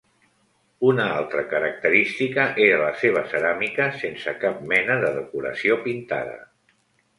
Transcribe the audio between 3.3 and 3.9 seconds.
ceràmica